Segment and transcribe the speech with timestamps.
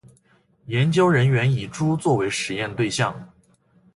[0.65, 3.29] 研究人员以猪作为实验对象